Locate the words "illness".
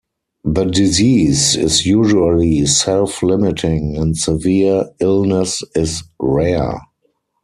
4.99-5.61